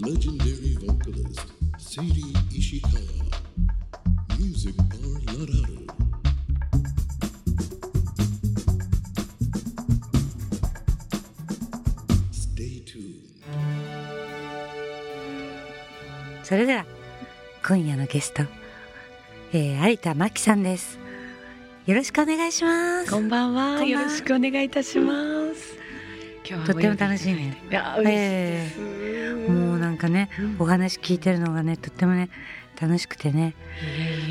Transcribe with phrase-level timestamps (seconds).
[0.00, 3.28] legendary vocalist Sadie Ishikawa.
[4.38, 5.86] Music Bar Lararu.
[12.32, 13.28] Stay tuned.
[16.42, 16.86] それでは
[17.66, 18.42] 今夜のゲスト、
[19.52, 20.98] えー、有田真紀さんです
[21.86, 23.62] よろしくお願いしますこんばんは。
[23.62, 25.12] こんばんはよろしくお願いいたしま
[25.54, 25.76] す。
[26.44, 28.80] 今日はとっても楽しいねいや嬉しいです。
[28.80, 29.21] もう
[29.92, 30.56] なんかね、うん。
[30.58, 32.30] お話聞いてるのがねとってもね
[32.80, 33.54] 楽しくてね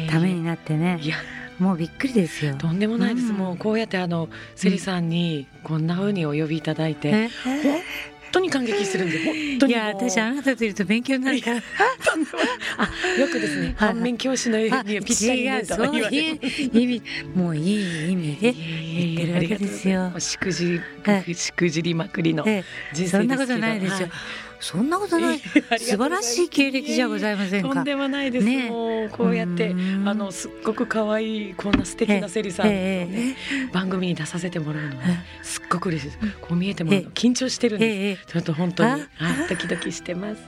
[0.10, 1.18] ためになってねいや。
[1.60, 2.56] もうびっくりですよ。
[2.56, 3.28] とんでもないです。
[3.28, 3.38] うん。
[3.38, 7.82] もうこうやってあのセリさんにこんな風にお呼びいただいて、え本
[8.32, 11.58] 当に感激してるんで本当にいや私あなたといると勉強になるから。
[11.58, 13.90] あよくですねはい。
[13.90, 16.80] 反面教師のよあうにぴったり違ねとうそう言われいうて。
[16.80, 17.04] 意味
[17.36, 20.20] もういい意味で言ってるわけですよ。
[20.20, 23.18] しくじはりしくじりまくりのえ人生ですけど。
[23.18, 24.18] えそんなことないですよ、はい
[24.62, 25.40] そんなことない。
[25.80, 27.74] 素晴らしい経歴じゃございませんか。
[27.74, 28.70] とんでもないです、ね。
[28.70, 30.08] もうこうやってうん。
[30.08, 33.36] あのすっごく可愛いこんな素敵なセリさんのえね、
[33.70, 34.96] え番組に出させてもらうの
[35.42, 36.20] すっごく嬉しいです。
[36.42, 39.04] こう見えても緊張してるんです、ええちょっと本当に
[39.50, 40.42] ドキドキしてます。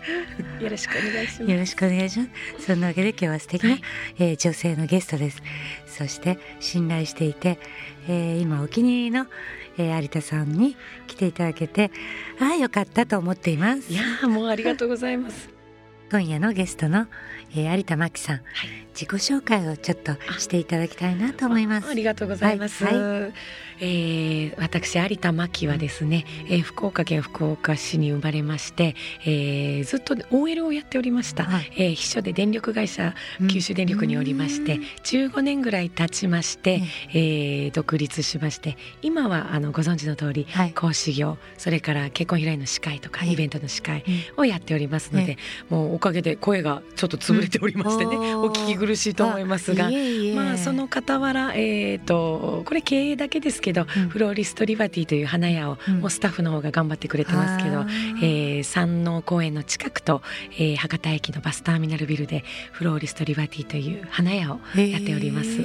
[0.64, 1.52] よろしくお願いします。
[1.52, 2.26] よろしくお願いしま
[2.60, 2.66] す。
[2.68, 3.82] そんなわけで今日は素敵な、はい。
[4.20, 5.42] えー女性のゲストです。
[5.88, 7.58] そして信頼していて、
[8.08, 9.28] えー今お気に入りの、
[9.78, 10.76] えー有田さんに
[11.08, 11.92] 来ていただけて、
[12.40, 13.96] ああよかったと思っていますい。
[13.96, 15.50] やもうありがとうございます
[16.14, 17.08] 今夜のゲストの、
[17.56, 18.44] えー有田真紀さん、はい。
[18.94, 21.90] 自己紹介をちょっとしていただきたいなと思います。
[21.90, 22.86] ありがとうございます。
[22.86, 23.34] はい
[23.80, 31.46] えー私有田真希はですね、えー福岡県福岡市に生まれまして、えーずっと OL をやっておりました。
[31.46, 31.72] はい。
[31.76, 33.48] えー秘書で電力会社うん。
[33.48, 40.74] 九州電力におりまして、15年ぐらい経ちまして、えー独立しまして、今はあのご存知の通り、はい。
[40.74, 43.34] 講師業、それから結婚披露の司会とか、はい。
[43.34, 44.04] イベントの司会
[44.38, 44.42] うん。
[44.44, 45.38] をやっておりますので、
[45.72, 48.42] もうおかげで声がちょっと潰れておりましてね、うん。
[48.42, 49.90] お聞き苦しいと思いますが
[50.36, 54.10] まあその傍ら、えー、とこれ経営だけですけど、うん。
[54.10, 56.02] フローリストリバティという花屋を、うん。
[56.02, 57.86] もうスタッフの方が頑張ってくれてますけど
[58.22, 60.22] えー山王公園の近くと、
[60.58, 65.58] えー博多駅のバスターミナルビルでフローリストリバティという花屋をやっております。
[65.58, 65.64] で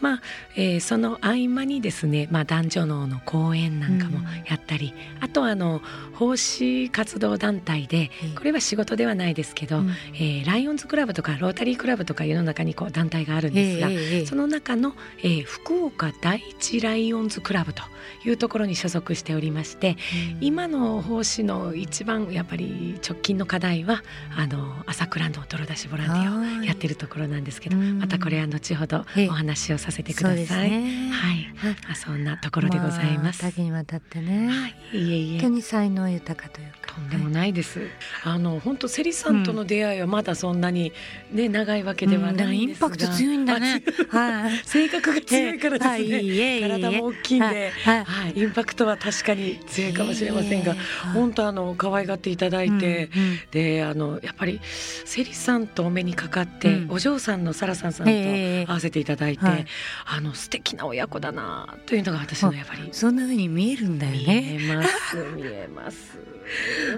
[0.00, 0.22] まあ、
[0.56, 5.80] えーその合間にですね、まあ、男女能の講演なんかもやったり、あとはあの
[6.14, 9.90] 奉仕活動団体でうんこれは仕事ではないですけど、うん。
[10.14, 14.26] えーライオンズクラブとかロータリークラブとか世の中にこう団体があるんですが、ええええ。
[14.26, 17.82] その中の、えー福岡第一ライオンズクラブと
[18.24, 19.96] いうところに所属しておりまして、
[20.40, 24.02] 今の奉仕の一番やっぱり直近の課題は
[24.36, 27.98] あの朝倉の泥出しボランティアをやってるところなんですけどうん。
[27.98, 29.28] またこれは後ほどええ。
[29.28, 30.70] お話をさせてください。
[30.70, 31.76] ねはい、はい。
[31.90, 33.44] あそんなところでございます。
[33.44, 35.40] あ多岐にわたってね、はい、いえいえ。
[35.40, 36.94] 本当に才能豊かというか。
[36.94, 37.88] とんでもないです。
[38.24, 40.92] あの本当セリさんとの出会いはまだそんなに
[41.32, 43.82] ね長いわけではないんですが、パクト強いんだね。
[44.10, 44.60] はい。
[44.64, 46.60] 性格が強いからですね。
[46.60, 48.04] 体も大きいんで、はい。
[48.04, 50.74] はい、インパクトは確かに強いかもしれませんが、
[51.14, 53.10] 本当あの可愛がっていただいて、
[53.50, 56.92] であのやっぱりセリさんとお目にかかって、うん。
[56.92, 59.66] お嬢さんのサラさんさんとええ会わせていただいて、はい。
[60.06, 62.88] あの素敵な親子だなというのが私のやっぱり。
[62.92, 64.58] そんな風に見えるんだよ見ね。
[64.60, 66.18] えます見えます。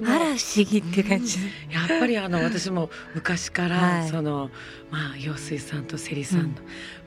[0.06, 1.38] あら不思議って感じ。
[1.70, 4.08] やっぱりあの私も昔から、はい。
[4.08, 4.50] その
[4.90, 6.54] まあ陽水さんとセリさん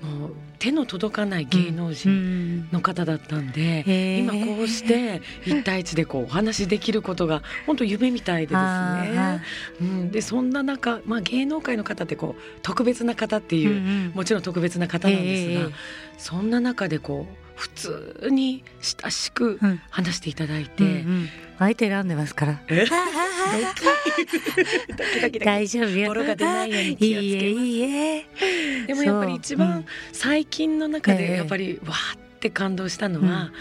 [0.01, 4.19] の、もう手の届かない芸能人人の方だったんで、へー。
[4.19, 9.41] 今こうして 一対一でこうお話しできることが本当夢みたいでですね。
[9.81, 14.11] うん、でそんな中、まあ、芸能界の方ってこう特別な方っていう、うんうん。
[14.15, 15.73] もちろん特別な方なんですが、ええ
[16.17, 19.81] そんな中でこう普通に親しくうん。
[19.89, 21.29] 話していただいて、うんうん。
[21.59, 22.61] 相手選んでますから。
[25.43, 26.07] 大丈夫よ。
[26.07, 27.25] ボロが出ないようにい気をつけます。
[27.25, 28.25] いえいいえ。
[28.87, 31.17] でもやっぱり一番最近の中ええ。
[31.27, 33.51] でやっぱりわーって感動したのは、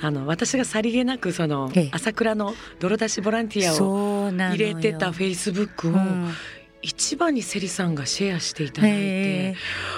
[0.00, 1.88] あの私がさりげなくそのええ。
[1.92, 6.32] 朝倉の泥出しボランティアを入れてたフェイスブックをうん。
[6.86, 9.56] 一番にセリさんがシェアしていただいへてえ、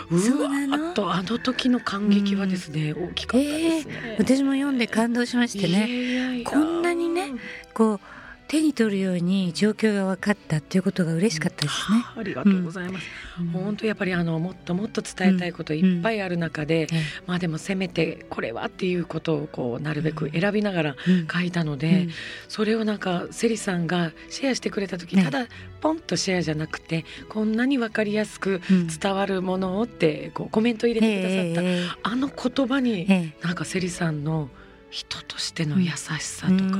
[0.09, 4.17] うわーっとあの時の感激はですね、大きかったですね。
[4.21, 6.44] 私も読んで感動しましていね。
[6.44, 7.32] こんなにね
[7.75, 8.00] こう
[8.49, 12.05] 手に取るように状況が分かったっていうことが嬉しかったですね。
[12.17, 13.07] ありがとうございます。
[13.41, 13.47] うん。
[13.49, 16.87] 本当やっぱりあのもっともっと伝えたいこといっぱいある中で、え
[17.27, 20.97] まあでもせめてこれはっていうことをこうなるべく選びながら
[21.33, 22.11] 書いたので、うん。
[22.49, 25.25] それをなんかセリさんがシェアしてくれた時、ね。
[25.25, 25.47] ただ
[25.81, 28.87] ポンとシェアじゃなくてこんなに分かりやすくうん。
[28.87, 31.85] 伝わるものをってこうコメント入れてくださった、ええ。
[32.05, 33.47] あの言葉にええ。
[33.47, 34.49] なんかセリさんの
[34.88, 36.79] 人としての優しさとか、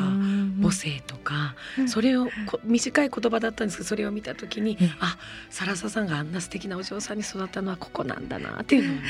[0.63, 1.89] 母性とか、うん。
[1.89, 4.87] それをこ短い言葉だったんですけどそれを見た時に、うん。
[5.01, 5.19] あ
[5.51, 9.03] サラサさんがあんな素敵なお嬢さんに育ったのはここなんだなっていうのをね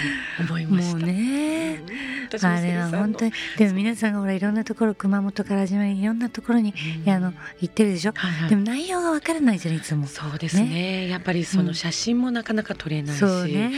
[0.48, 1.06] 思いましもうた。
[1.06, 1.80] ね。
[2.32, 2.46] うん。
[2.46, 7.12] あれは本当にでも皆さんがほらいろんなところ熊本から始まりいろんなところに、うん。
[7.12, 8.50] あの行ってるでしょ、はいはい。
[8.50, 10.06] でも内容がわからないじゃんいつも。
[10.06, 11.08] そうですね。
[11.08, 13.72] やっぱりその写真もなかなか撮れないし、ね。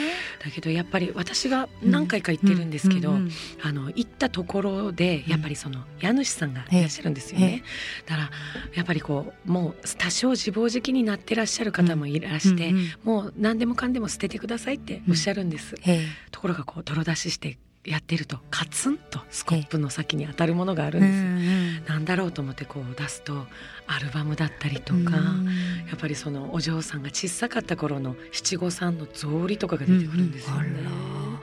[0.44, 3.18] だけどやっぱり私が何回か行ってるんですけど、
[3.62, 7.62] あの行ったところでやっぱりその家主さんがいらっしゃるんですよね。
[8.06, 8.30] だから
[8.74, 12.74] やっぱりこうもう多少自暴自棄になってらっしゃる方もいらして、
[13.04, 15.74] もう何でもかんでも捨ててくださいっておっしゃるんです。
[15.86, 23.46] えところがこう泥出ししてやってるとカツンとスコップの先に当たるものがあるんえですなんだろうと思ってこう出すと
[23.86, 25.16] アルバムだったりとうんか。
[25.16, 25.48] うん
[25.88, 30.68] やっぱりそのお嬢さんが小さかった頃の七五三の草履とかが出てくるんですよね。
[30.68, 31.38] うん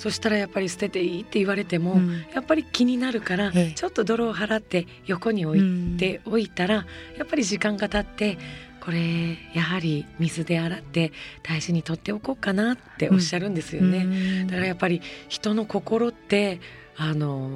[0.00, 2.24] そしたらやっぱり捨てていいって言われても、うん。
[2.34, 3.72] やっぱり気になるから、ええ。
[3.72, 6.86] ちょっと泥を払って横に置いておいたら、
[7.18, 8.38] やっぱり時間が経って
[8.80, 11.12] これやはり水で洗って
[11.42, 13.98] 大事に取っておこうかなっておっしゃるんですよね。
[13.98, 14.46] うん。
[14.46, 16.60] だからやっぱり人の心って
[16.96, 17.48] あの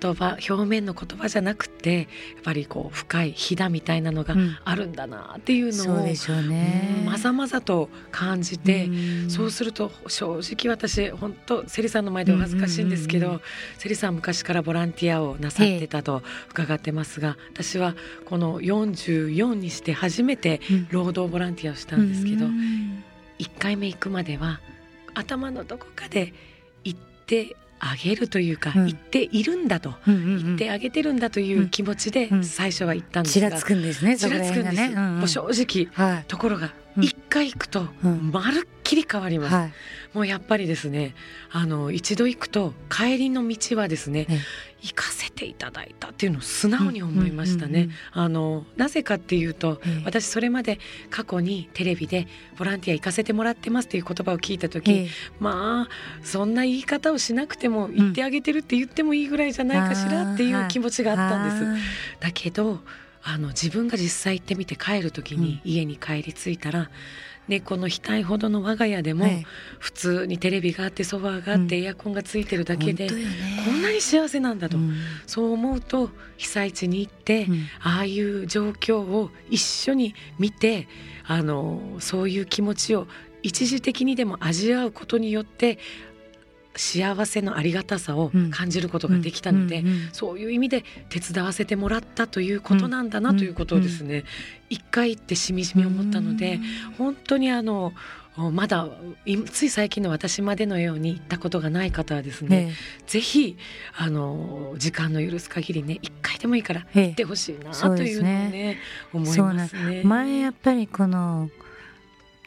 [0.00, 2.06] 言葉表面の言葉じゃなくてやっ
[2.44, 4.56] ぱりこう深いひだみたいなのがうん。
[4.64, 6.96] あるんだなっていうのを、そうでしょうね。
[7.00, 9.30] うんまざまざと感じて、うん。
[9.30, 13.40] そうすると正直私本当セリさんの前でお恥ずかしいんですけど、うんうん
[13.78, 17.94] セリさん昔からボランティアをなさってたと伺ってますが、私は
[18.24, 20.88] この44にして初めてうん。
[20.90, 23.04] 労働ボランティアをしたんですけど、うん。
[23.38, 24.60] 1回目行くまでは
[25.14, 26.32] 頭のどこかで
[26.84, 28.86] 行ってあげるというか、うん。
[28.86, 30.44] 行っているんだと、うんうんうん。
[30.44, 32.44] 行ってあげてるんだという気持ちでうん。
[32.44, 35.18] 最初は行ったんですが、ちらつくんですねちらつくんです、ねうんうん。
[35.18, 36.24] もう正直はい。
[36.26, 38.30] ところがうん一回行くとうん。
[38.32, 39.72] まるっきり変わります、はい。
[40.14, 41.14] もうやっぱりですね
[41.50, 44.38] あの一度行くと帰りの道はですねえ
[44.82, 47.72] 行かせていただいたっていうのを素直に思いましたね。
[47.72, 47.92] うんうんうん。
[48.12, 50.02] あのなぜかっていうとええ。
[50.04, 50.78] 私それまで
[51.10, 55.08] 過去にテレビでボランティア行かせてもらってますっていう言葉を聞いた時、ええ。
[55.40, 55.88] まあ
[56.22, 61.74] そんな言い方をしなくても言ってあげてるって言ってもいいぐらいじゃないかしらっていう気持ちがあったんです。
[61.74, 62.80] ですだけど
[63.28, 66.90] あの自分が実際行ってみて帰る時に家に帰り着いたら、
[67.48, 69.44] でこの額ほどの我が家でもええ
[69.78, 71.84] 普通にテレビがあってソファーがあって、うん。
[71.84, 74.94] エアコンがついてるだけで、こんなに幸せなんだと、うん。
[75.26, 77.66] そう思うと被災地に行って、うん。
[77.82, 80.88] ああいう状況を一緒に見て
[81.26, 83.06] あのそういう気持ちを
[83.42, 85.78] 一時的にでも味わうことによって
[86.76, 88.50] 幸せのありがたさをうん。
[88.50, 94.24] 感じることができたので、うんうんうんそういう意味で手伝わせてもらったということなんだなということをですね、
[94.70, 96.60] 一回行ってしみじみ思ったので、
[96.96, 97.92] 本当にあの
[98.52, 98.88] まだ
[99.24, 102.72] いつい最近の私までのように行ったことがない方はですね、ね
[103.06, 103.56] ぜひ
[103.96, 107.04] あの時間の許す限りね一回でもいいからええ。
[107.06, 108.78] 行ってほしいなというですね
[109.14, 109.30] のをね。
[109.30, 110.02] 思いますね。
[110.04, 111.50] 前やっぱりこの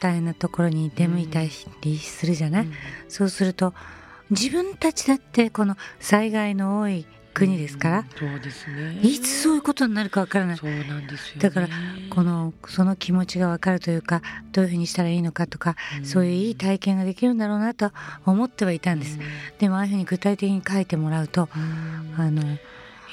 [0.00, 1.50] 大変なところに出向いたり
[1.98, 2.72] するじゃない、うん。
[3.08, 3.74] そうすると
[4.30, 8.98] 自分たちだってこの災害の多い国ですから、うんそうですね。
[9.02, 10.56] いつそういうことになるかわからない。
[10.56, 11.40] そうなんですよ、ね。
[11.40, 11.68] だから
[12.10, 14.20] このその気持ちがわかるというか
[14.52, 16.04] どういうふうにしたらいいのかとか、うん。
[16.04, 17.92] そういういい体験ができるんだろうなと
[18.26, 19.18] 思ってはいたんです、
[19.58, 22.14] でもああいうふうに具体的に書いてもらうとうん。
[22.20, 22.46] あのい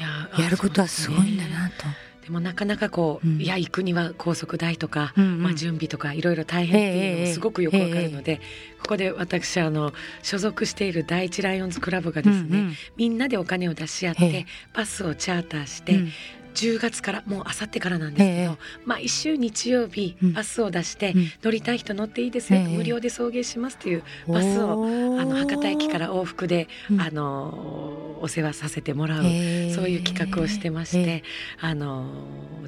[0.01, 1.85] ややることはすごいんだなと。
[2.23, 3.41] でもなかなかこう、うん。
[3.41, 5.43] いや行くには高速代とか、うんうん。
[5.43, 8.41] まあ、準備とかいろいろ大変っていうのもすごくよくわかるので、
[8.87, 9.91] ここで私あの
[10.23, 12.73] 所属している第一ライオンズクラブがですね、うんうん。
[12.95, 14.31] みんなでお金を出し合っええ。
[14.31, 16.11] てバスをチャーターして、うん
[16.57, 18.57] 10月からもうあさってからなんですけど、ええ。
[18.85, 20.33] 毎週日曜日うん。
[20.33, 21.31] バスを出して、うん。
[21.43, 22.67] 乗りたい人乗っていいですよ、ええ。
[22.67, 24.83] 無料で送迎しますというバスを
[25.19, 27.01] あの博多駅から往復で、うん。
[27.01, 31.23] あのお世話させてもらう、へーそういう企画をしてまして、え
[31.61, 32.05] あの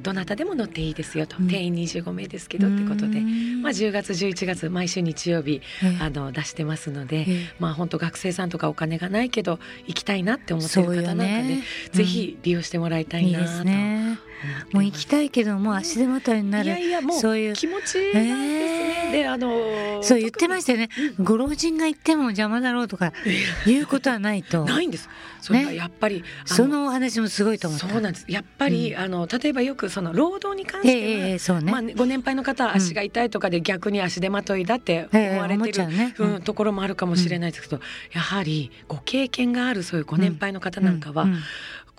[0.01, 1.47] どなたでも乗っていいですよと、うん。
[1.47, 3.61] 定員25名ですけどってことで、うん。
[3.63, 5.97] まあ、10月11月毎週日曜日ええ。
[5.99, 7.53] あの出してますので、ええ。
[7.59, 11.63] まあ本当学生さんとかお金がないけど行きたいなって思ってる方なんかねね。
[11.91, 14.19] ぜひ利用してもらいたいなと思ってね。
[14.71, 20.89] もう行きたいけどもう足手まといにないるやいやもうそういう気持ちですね、ええであのそう言ってましたよね、
[21.21, 23.11] ご老人が行っても邪魔だろうとか
[23.65, 24.65] いうことはないと。
[24.65, 25.09] ないんです。
[25.41, 25.75] それがね。
[25.77, 27.87] やっぱり、あそのお話もすごいと思った。
[27.87, 28.25] そうなんです。
[28.27, 28.99] やっぱり、うん。
[28.99, 35.87] あの例えばよくその労働に関しては、そうね、まあね、ご年配の方は足が痛いとかで逆に足手まといだって思われてる、
[36.19, 37.81] うんところもあるかもしれないですけど、
[38.13, 41.27] やはりご経験があるそういうご年配の方なんかは、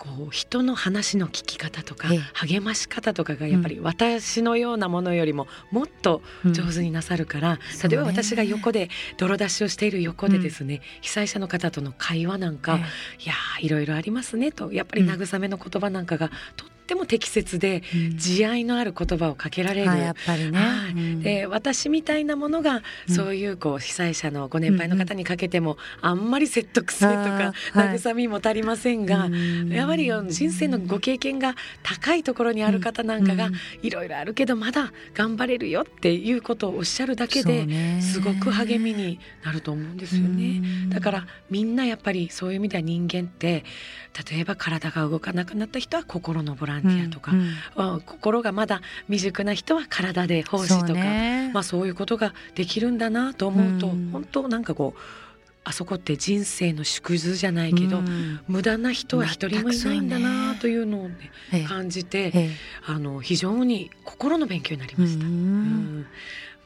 [0.01, 2.19] こう人の話の聞き方とか、ええ。
[2.33, 18.17] 励まし方とかがやっぱり私のようなものよりももっと上手になさるから、うん例えば私が横で泥出しをしている横でですね、被災者の方との会話なんか、いやーいろいろありますねとやっぱり慰めの言葉なんかがとっても適切で、うん。
[18.17, 19.89] 慈愛のある言葉をかけられる。
[19.89, 20.91] はいやっぱりね、はい。
[20.91, 21.21] うん。
[21.21, 23.15] で私みたいなものが、うん。
[23.15, 29.69] そういうこう被災者のご年配の方にかけても、あんまり説得性とか、慰みも足りませんが、うん。
[29.69, 33.53] やはり人生のご経験が高いところにある方なんかが、うん。
[33.81, 40.61] いろいろあるけどまだ頑張れるよっていうことをおっしゃるだけで、すごく励みになると思うんですよね。
[40.83, 40.89] うん。
[40.89, 43.63] だからみんなやっぱりそういう意味では人間って
[44.29, 47.53] 例えば体が動かなくなった人は心のボランティアとか、うんうん。
[47.75, 51.51] あ心がまだ未熟な人は体で奉仕とか、ね。
[51.53, 54.09] まあ、そういうことができるんだなと思うと、うん。
[54.11, 54.99] 本当なんかこう
[55.63, 58.39] あそこって人生の縮図じゃないけど、うん。
[58.47, 61.15] 無駄な人は一人もいないんだなというのを、ね。
[61.53, 61.63] ええ。
[61.65, 62.49] 感じて、ええ。
[62.87, 65.25] あの非常に心の勉強になりました。
[65.25, 65.31] うん。
[65.31, 66.05] うん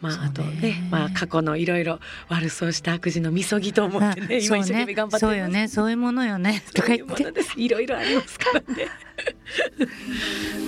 [0.06, 8.90] まあ、あとねねまあ、過去のいろいろ悪そうした悪事のみそぎと思ってね あ今一生懸命頑張ってますそうよねそういうものよねと そういうか言ってものですいろいろありますからね。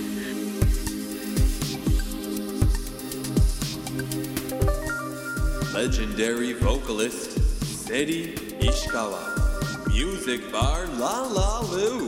[5.78, 9.22] Legendary vocalist Seri Ishikawa.
[9.86, 12.07] Music bar La La Lu.